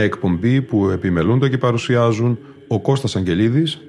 [0.00, 3.80] Μια εκπομπή που επιμελούνται και παρουσιάζουν ο Κώστας Αγγελίδης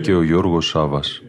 [0.00, 1.22] και ο Γιώργος Σάβας.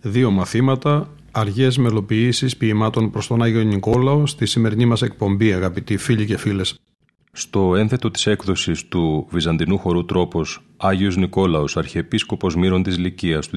[0.00, 6.26] Δύο μαθήματα, αργές μελοποιήσεις ποιημάτων προς τον Άγιο Νικόλαο στη σημερινή μας εκπομπή αγαπητοί φίλοι
[6.26, 6.83] και φίλες.
[7.54, 13.56] Στο ένθετο της έκδοσης του Βυζαντινού χορού τρόπος Άγιος Νικόλαος Αρχιεπίσκοπος Μύρων της Λυκίας του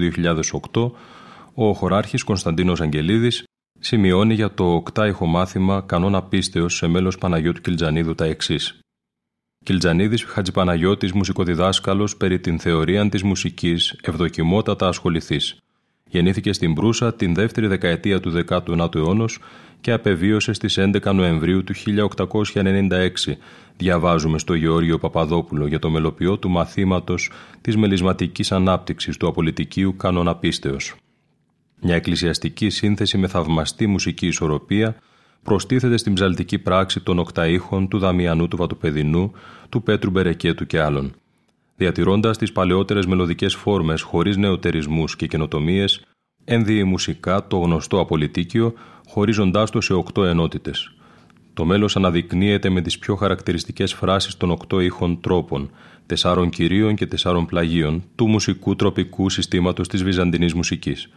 [0.71, 0.91] 2008
[1.53, 3.43] ο χωράρχης Κωνσταντίνος Αγγελίδης
[3.79, 8.79] σημειώνει για το οκτάιχο μάθημα κανόνα πίστεως σε μέλος Παναγιώτου Κιλτζανίδου τα εξής.
[9.65, 15.57] Κιλτζανίδης Χατζηπαναγιώτης μουσικοδιδάσκαλος περί την θεωρία της μουσικής ευδοκιμότατα ασχοληθής.
[16.07, 19.25] Γεννήθηκε στην Προύσα την δεύτερη δεκαετία του 19ου αιώνα
[19.81, 21.73] και απεβίωσε στις 11 Νοεμβρίου του
[22.53, 23.33] 1896,
[23.77, 30.35] διαβάζουμε στο Γεώργιο Παπαδόπουλο για το μελοποιό του μαθήματος της μελισματικής ανάπτυξης του απολυτικίου κανόνα
[30.35, 30.95] πίστεως.
[31.81, 34.95] Μια εκκλησιαστική σύνθεση με θαυμαστή μουσική ισορροπία
[35.43, 39.31] προστίθεται στην ψαλτική πράξη των οκταήχων του Δαμιανού του Βατοπεδινού,
[39.69, 41.13] του Πέτρου Μπερεκέτου και άλλων.
[41.79, 46.01] Διατηρώντας τις παλαιότερες μελωδικές φόρμες χωρίς νεοτερισμούς και καινοτομίες,
[46.43, 48.73] ένδιε μουσικά το γνωστό απολυτίκιο,
[49.07, 50.91] χωρίζοντάς το σε οκτώ ενότητες.
[51.53, 55.69] Το μέλος αναδεικνύεται με τις πιο χαρακτηριστικές φράσεις των οκτώ ήχων τρόπων,
[56.05, 61.09] τεσσάρων κυρίων και τεσσάρων πλαγίων του μουσικού τροπικού συστήματος της βυζαντινής μουσικής.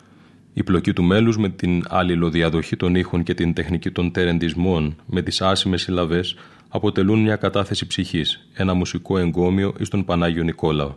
[0.53, 5.23] Η πλοκή του μέλους με την αλληλοδιαδοχή των ήχων και την τεχνική των τερεντισμών με
[5.23, 6.37] τις άσημες συλλαβές
[6.73, 10.95] αποτελούν μια κατάθεση ψυχής, ένα μουσικό εγκόμιο εις τον Πανάγιο Νικόλαο.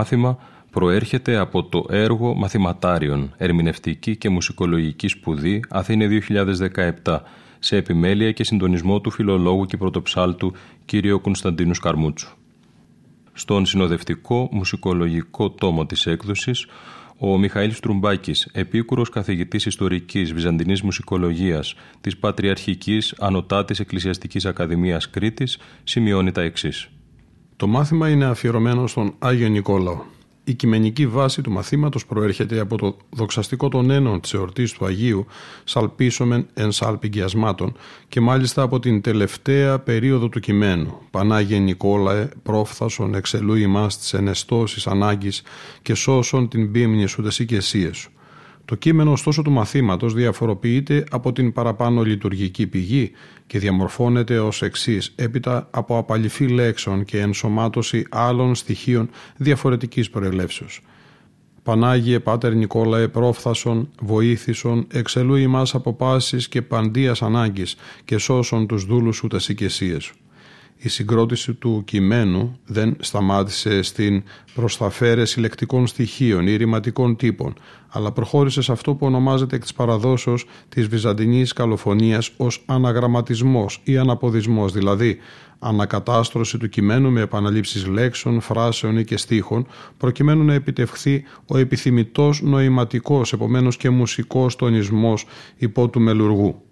[0.00, 0.38] Μάθημα
[0.70, 6.08] προέρχεται από το έργο Μαθηματάριων, Ερμηνευτική και Μουσικολογική Σπουδή, Αθήνε
[7.04, 7.18] 2017,
[7.58, 10.52] σε επιμέλεια και συντονισμό του φιλολόγου και πρωτοψάλτου
[10.86, 10.92] κ.
[11.22, 12.36] Κωνσταντίνου Σκαρμούτσου.
[13.32, 16.66] Στον συνοδευτικό μουσικολογικό τόμο της έκδοσης,
[17.18, 26.32] ο Μιχαήλ Στρουμπάκης, επίκουρος καθηγητής ιστορικής Βυζαντινής Μουσικολογίας της Πατριαρχικής Ανωτάτης Εκκλησιαστικής Ακαδημίας Κρήτης, σημειώνει
[26.32, 26.88] τα εξής.
[27.60, 30.02] Το μάθημα είναι αφιερωμένο στον Άγιο Νικόλαο.
[30.44, 35.26] Η κειμενική βάση του μαθήματος προέρχεται από το δοξαστικό των ένων της εορτής του Αγίου
[35.64, 37.76] «Σαλπίσομεν εν σάλπιγγιασμάτων»
[38.08, 44.86] και μάλιστα από την τελευταία περίοδο του κειμένου «Πανάγιε Νικόλαε, πρόφθασον εξελού ημάς της ενεστώσεις
[44.86, 45.42] ανάγκης
[45.82, 48.10] και σώσον την πίμνη σου τες σου».
[48.70, 53.10] Το κείμενο ωστόσο του μαθήματος διαφοροποιείται από την παραπάνω λειτουργική πηγή
[53.46, 60.80] και διαμορφώνεται ως εξής έπειτα από απαλυφή λέξεων και ενσωμάτωση άλλων στοιχείων διαφορετικής προελεύσεως.
[61.62, 68.84] Πανάγιε Πάτερ Νικόλαε πρόφθασον, βοήθησον, εξελού ημάς από πάσης και παντίας ανάγκης και σώσον τους
[68.84, 70.14] δούλους σου τας οικεσίες σου.
[70.82, 74.22] Η συγκρότηση του κειμένου δεν σταμάτησε στην
[74.54, 77.54] προσταφαίρεση λεκτικών στοιχείων ή ρηματικών τύπων,
[77.88, 83.98] αλλά προχώρησε σε αυτό που ονομάζεται εκ της παραδόσεως της βυζαντινής καλοφωνίας ως αναγραμματισμός ή
[83.98, 85.18] αναποδισμός, δηλαδή
[85.58, 89.66] ανακατάστρωση του κειμένου με επαναλήψεις λέξεων, φράσεων ή και στίχων,
[89.96, 96.62] προκειμένου να επιτευχθεί ο επιθυμητός νοηματικός, επομένως και μουσικός τονισμός υπό του μελουργού.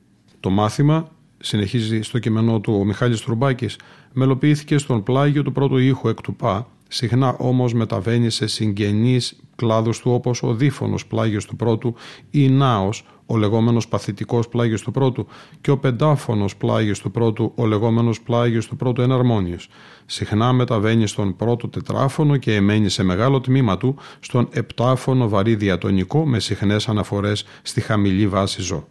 [0.40, 3.79] Το μάθημα, συνεχίζει στο κειμενό του ο Μιχάλης Τρουμπάκης,
[4.12, 9.98] μελοποιήθηκε στον πλάγιο του πρώτου ήχου εκ του ΠΑ, συχνά όμως μεταβαίνει σε συγγενείς κλάδους
[9.98, 11.94] του όπως ο δίφωνος πλάγιος του πρώτου
[12.31, 15.27] ή νάος, ο λεγόμενος παθητικός πλάγιος του πρώτου
[15.61, 19.68] και ο πεντάφωνος πλάγιος του πρώτου, ο λεγόμενος πλάγιος του πρώτου εναρμόνιος.
[20.07, 26.27] Συχνά μεταβαίνει στον πρώτο τετράφωνο και εμένει σε μεγάλο τμήμα του στον επτάφωνο βαρύ διατονικό
[26.27, 28.88] με συχνές αναφορές στη χαμηλή βάση ζω.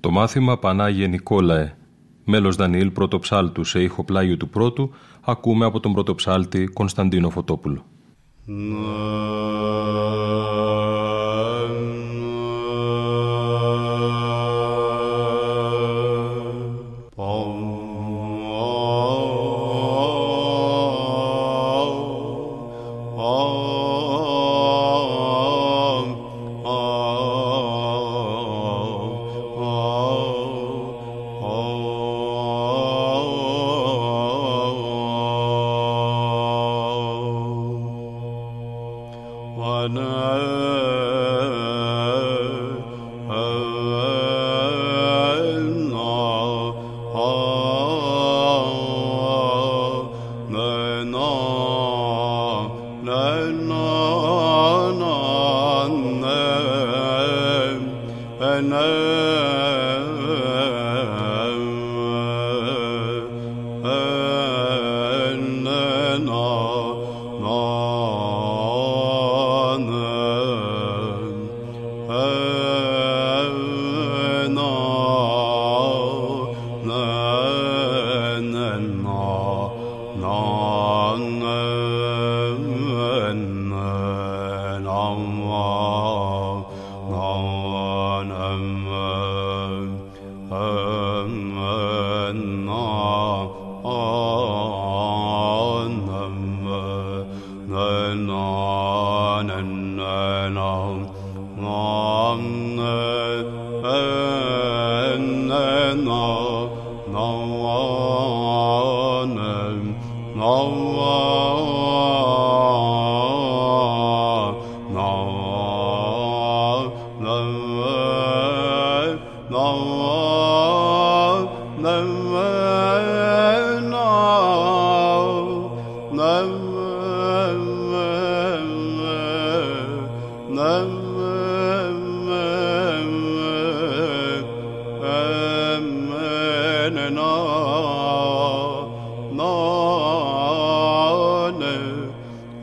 [0.00, 1.74] Το μάθημα Πανάγιε Νικόλαε,
[2.24, 7.84] μέλος Δανιήλ πρωτοψάλτου σε ήχο πλάγιο του πρώτου, ακούμε από τον πρωτοψάλτη Κωνσταντίνο Φωτόπουλο.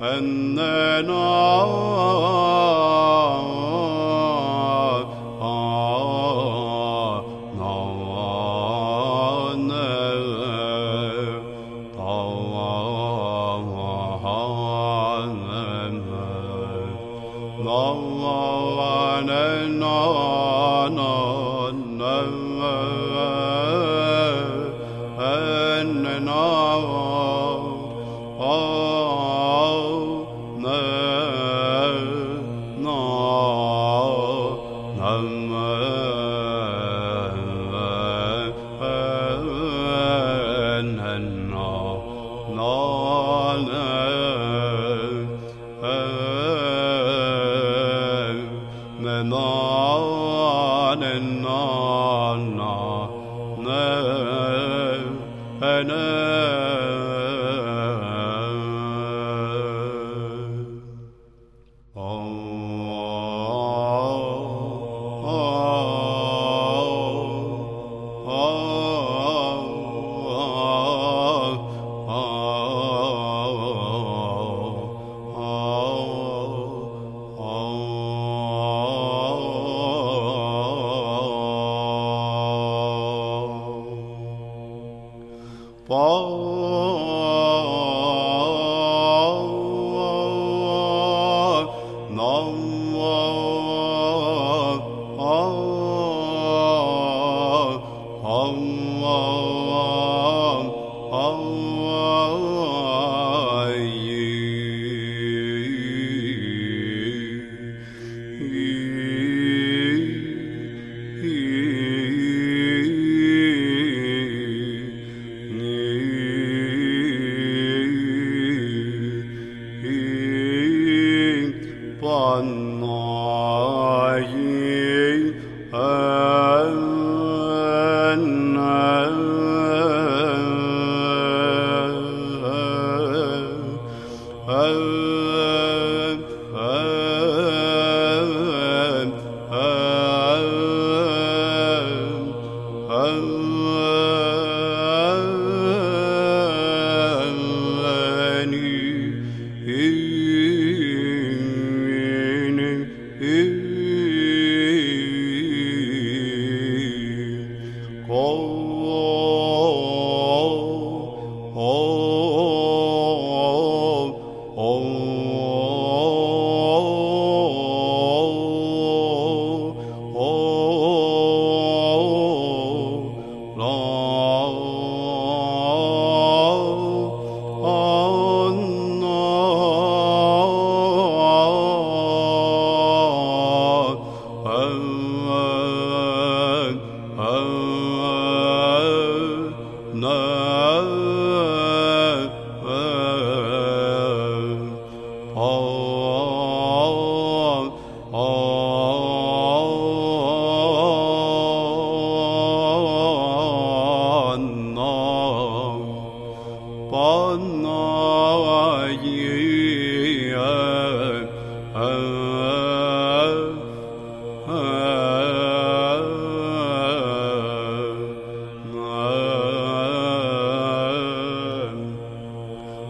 [0.02, 2.05] and then I.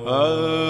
[0.05, 0.64] Uh...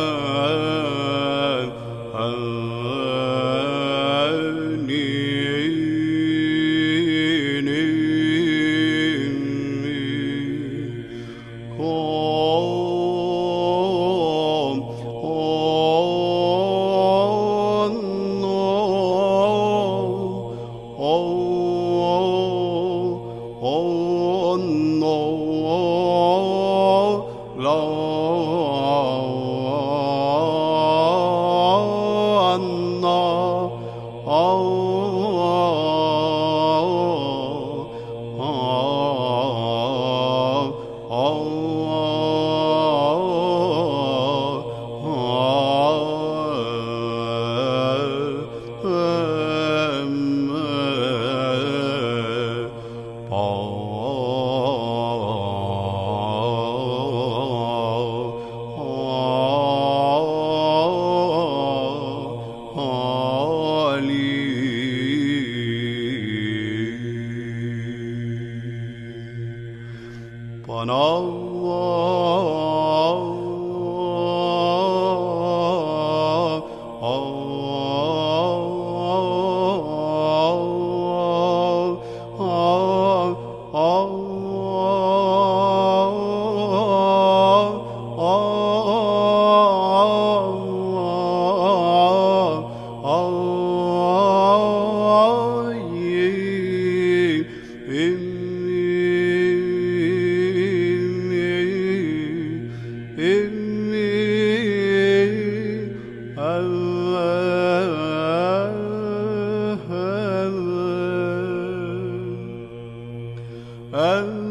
[113.95, 114.44] and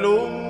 [0.00, 0.49] και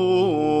[0.00, 0.57] Oh.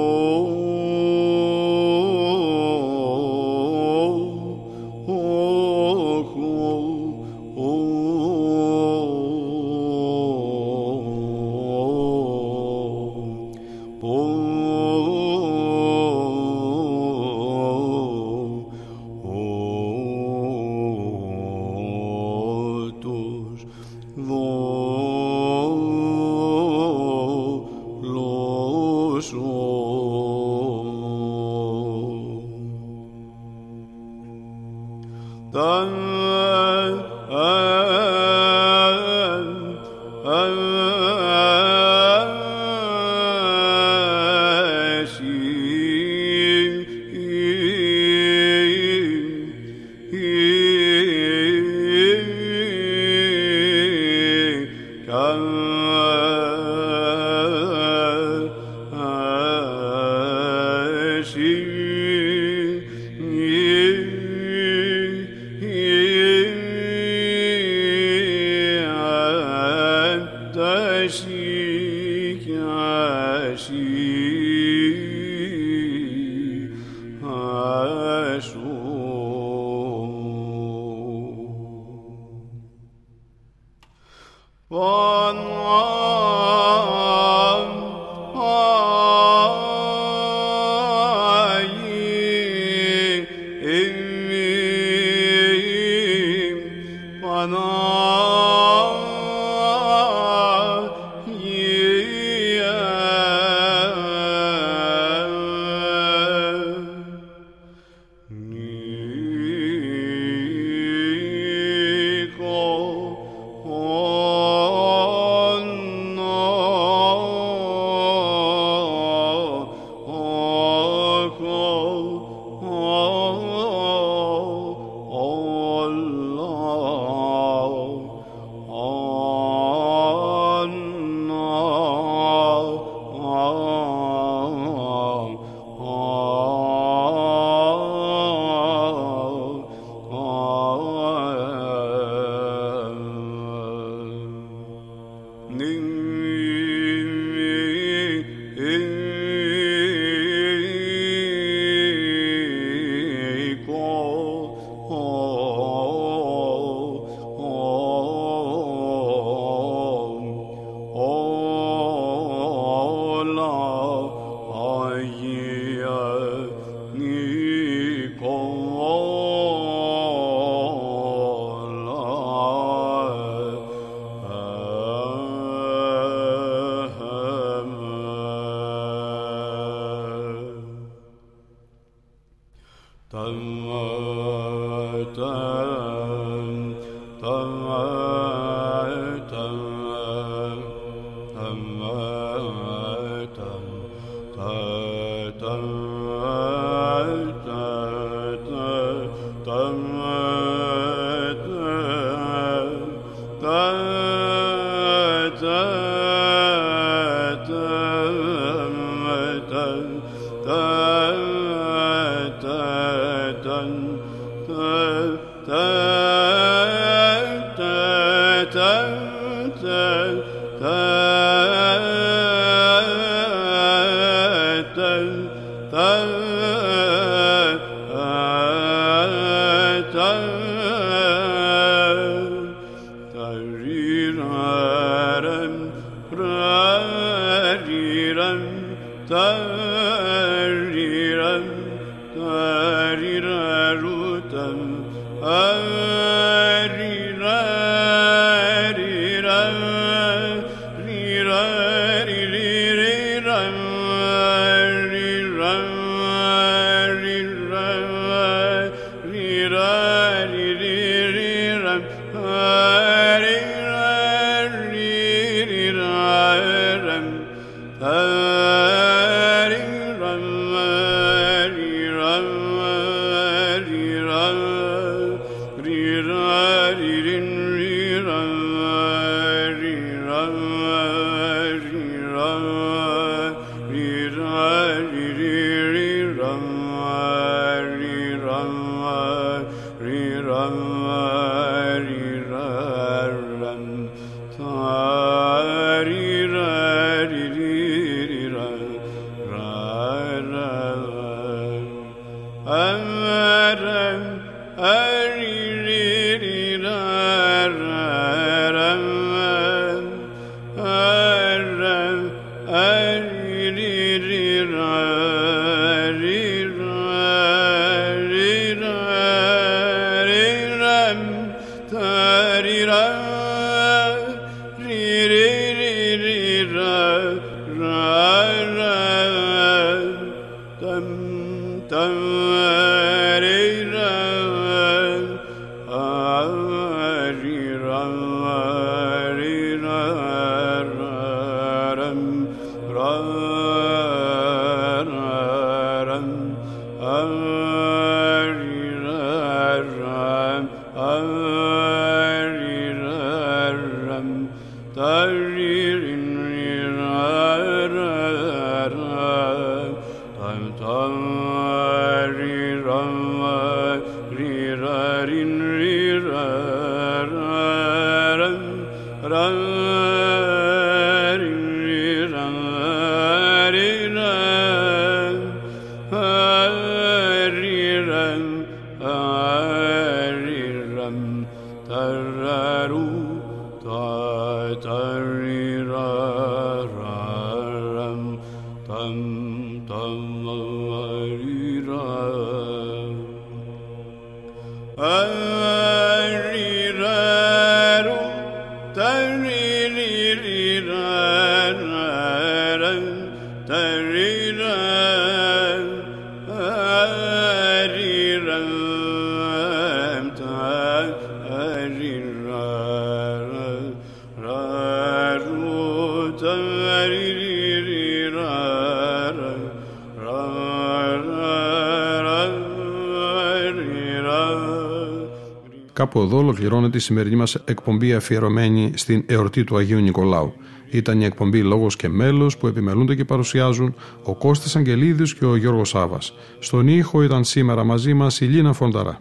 [425.88, 430.32] κάπου εδώ ολοκληρώνεται η σημερινή μας εκπομπή αφιερωμένη στην εορτή του Αγίου Νικολάου.
[430.70, 435.36] Ήταν η εκπομπή «Λόγος και μέλος» που επιμελούνται και παρουσιάζουν ο Κώστας Αγγελίδης και ο
[435.36, 436.14] Γιώργος Σάβας.
[436.38, 439.00] Στον ήχο ήταν σήμερα μαζί μας η Λίνα Φονταρά.